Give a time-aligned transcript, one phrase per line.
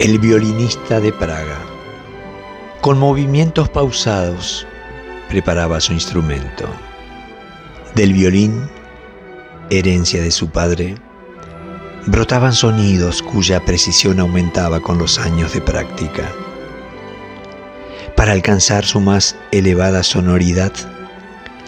[0.00, 1.58] El violinista de Praga,
[2.80, 4.64] con movimientos pausados,
[5.28, 6.68] preparaba su instrumento.
[7.96, 8.70] Del violín,
[9.70, 10.94] herencia de su padre,
[12.06, 16.30] brotaban sonidos cuya precisión aumentaba con los años de práctica.
[18.14, 20.72] Para alcanzar su más elevada sonoridad,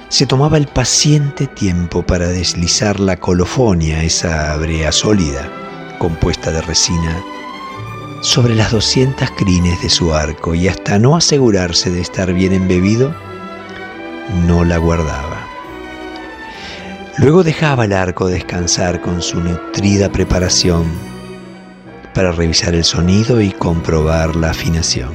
[0.09, 5.51] se tomaba el paciente tiempo para deslizar la colofonia, esa brea sólida,
[5.99, 7.21] compuesta de resina,
[8.21, 13.15] sobre las 200 crines de su arco y hasta no asegurarse de estar bien embebido,
[14.47, 15.47] no la guardaba.
[17.19, 20.85] Luego dejaba el arco descansar con su nutrida preparación
[22.15, 25.11] para revisar el sonido y comprobar la afinación.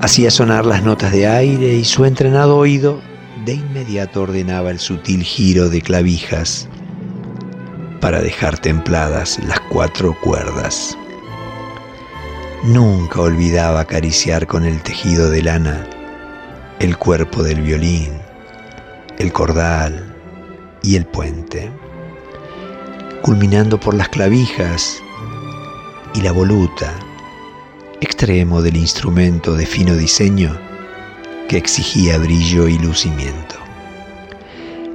[0.00, 3.00] Hacía sonar las notas de aire y su entrenado oído
[3.44, 6.68] de inmediato ordenaba el sutil giro de clavijas
[8.00, 10.96] para dejar templadas las cuatro cuerdas.
[12.62, 15.88] Nunca olvidaba acariciar con el tejido de lana
[16.78, 18.20] el cuerpo del violín,
[19.18, 20.14] el cordal
[20.82, 21.70] y el puente,
[23.22, 24.98] culminando por las clavijas
[26.12, 26.92] y la voluta,
[28.02, 30.54] extremo del instrumento de fino diseño
[31.48, 33.54] que exigía brillo y lucimiento.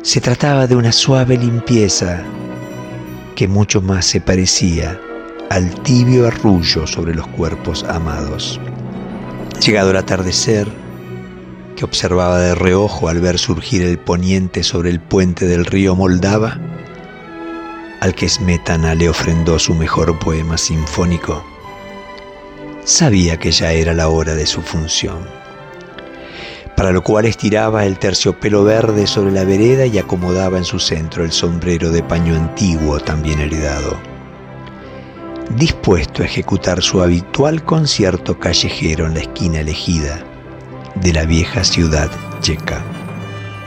[0.03, 2.21] Se trataba de una suave limpieza
[3.35, 4.99] que mucho más se parecía
[5.55, 8.59] al tibio arrullo sobre los cuerpos amados.
[9.65, 10.67] Llegado el atardecer,
[11.77, 16.59] que observaba de reojo al ver surgir el poniente sobre el puente del río Moldava,
[18.01, 21.41] al que Smetana le ofrendó su mejor poema sinfónico,
[22.83, 25.19] sabía que ya era la hora de su función,
[26.75, 31.23] para lo cual estiraba el terciopelo verde sobre la vereda y acomodaba en su centro
[31.23, 34.14] el sombrero de paño antiguo también heredado
[35.51, 40.23] dispuesto a ejecutar su habitual concierto callejero en la esquina elegida
[40.95, 42.09] de la vieja ciudad
[42.41, 42.83] checa.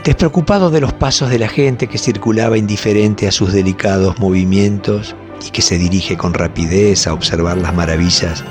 [0.03, 5.51] Despreocupado de los pasos de la gente que circulaba indiferente a sus delicados movimientos y
[5.51, 8.43] que se dirige con rapidez a observar las maravillas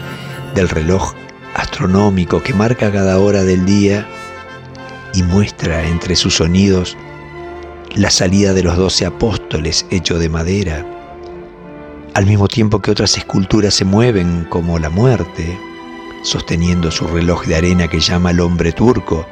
[0.55, 1.15] del reloj
[1.55, 4.07] astronómico que marca cada hora del día
[5.15, 6.97] y muestra entre sus sonidos
[7.95, 10.85] la salida de los doce apóstoles hecho de madera,
[12.15, 15.59] al mismo tiempo que otras esculturas se mueven como la muerte,
[16.23, 19.27] sosteniendo su reloj de arena que llama al hombre turco,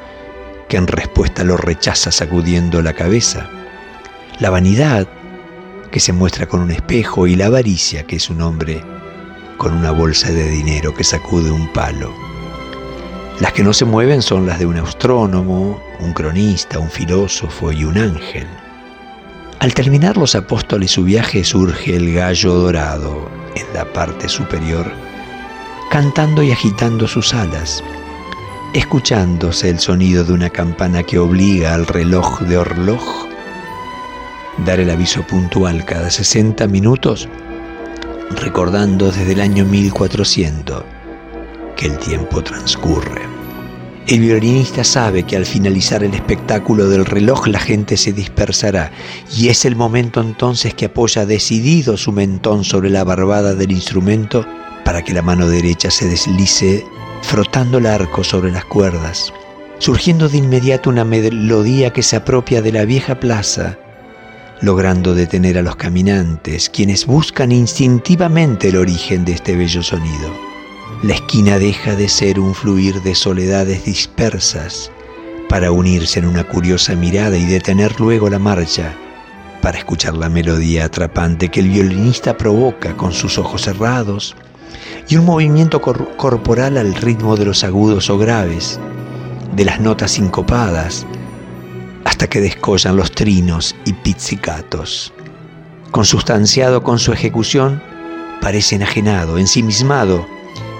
[0.69, 3.49] que en respuesta lo rechaza sacudiendo la cabeza,
[4.39, 5.07] la vanidad
[5.91, 8.83] que se muestra con un espejo y la avaricia que es un hombre
[9.57, 12.13] con una bolsa de dinero que sacude un palo.
[13.39, 17.83] Las que no se mueven son las de un astrónomo, un cronista, un filósofo y
[17.83, 18.47] un ángel.
[19.59, 24.91] Al terminar los apóstoles su viaje surge el gallo dorado en la parte superior,
[25.89, 27.83] cantando y agitando sus alas,
[28.73, 33.27] escuchándose el sonido de una campana que obliga al reloj de Orloj
[34.65, 37.27] dar el aviso puntual cada 60 minutos,
[38.41, 40.83] recordando desde el año 1400
[41.75, 43.26] que el tiempo transcurre.
[44.07, 48.89] El violinista sabe que al finalizar el espectáculo del reloj la gente se dispersará
[49.35, 54.47] y es el momento entonces que apoya decidido su mentón sobre la barbada del instrumento
[54.85, 56.85] para que la mano derecha se deslice
[57.21, 59.33] frotando el arco sobre las cuerdas,
[59.77, 63.77] surgiendo de inmediato una melodía que se apropia de la vieja plaza,
[64.61, 70.56] logrando detener a los caminantes, quienes buscan instintivamente el origen de este bello sonido.
[71.03, 74.91] La esquina deja de ser un fluir de soledades dispersas
[75.47, 78.95] para unirse en una curiosa mirada y detener luego la marcha
[79.61, 84.35] para escuchar la melodía atrapante que el violinista provoca con sus ojos cerrados
[85.07, 88.79] y un movimiento corporal al ritmo de los agudos o graves,
[89.55, 91.05] de las notas sincopadas,
[92.05, 95.13] hasta que descollan los trinos y pizzicatos.
[95.91, 97.83] Consustanciado con su ejecución,
[98.41, 100.27] parece enajenado, ensimismado,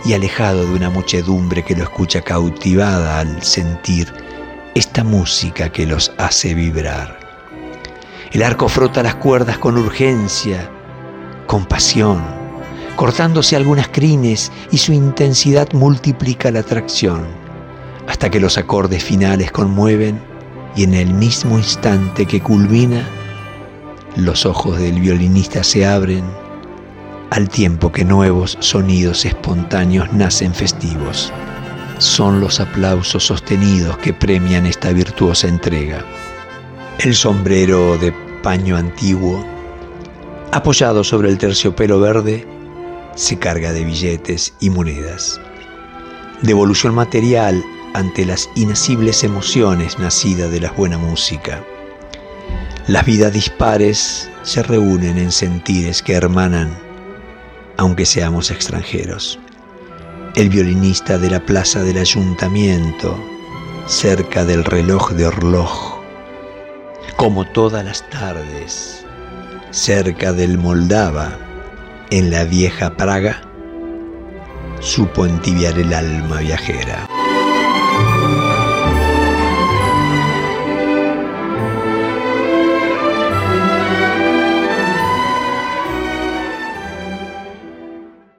[0.06, 4.14] y alejado de una muchedumbre que lo escucha cautivada al sentir
[4.76, 7.20] esta música que los hace vibrar.
[8.32, 10.70] El arco frota las cuerdas con urgencia,
[11.48, 12.24] con pasión,
[12.96, 17.26] cortándose algunas crines y su intensidad multiplica la atracción,
[18.08, 20.22] hasta que los acordes finales conmueven
[20.76, 23.08] y en el mismo instante que culmina,
[24.16, 26.24] los ojos del violinista se abren
[27.38, 31.31] al tiempo que nuevos sonidos espontáneos nacen festivos.
[32.00, 36.04] Son los aplausos sostenidos que premian esta virtuosa entrega.
[36.98, 38.12] El sombrero de
[38.42, 39.45] paño antiguo,
[40.51, 42.48] apoyado sobre el terciopelo verde,
[43.13, 45.40] se carga de billetes y monedas.
[46.42, 47.63] Devolución material
[47.94, 51.63] ante las inacibles emociones nacidas de la buena música.
[52.88, 56.87] Las vidas dispares se reúnen en sentires que hermanan,
[57.78, 59.40] aunque seamos extranjeros.
[60.36, 63.18] El violinista de la plaza del ayuntamiento,
[63.88, 65.98] cerca del reloj de Orloj,
[67.16, 69.06] como todas las tardes,
[69.72, 71.38] cerca del Moldava,
[72.12, 73.42] en la vieja Praga,
[74.80, 77.08] supo entibiar el alma viajera.